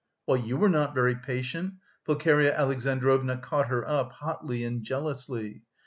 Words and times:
"Well, 0.25 0.37
you 0.37 0.57
were 0.57 0.67
not 0.67 0.95
very 0.95 1.13
patient!" 1.13 1.75
Pulcheria 2.05 2.57
Alexandrovna 2.57 3.37
caught 3.37 3.67
her 3.67 3.87
up, 3.87 4.13
hotly 4.13 4.63
and 4.63 4.83
jealously. 4.83 5.61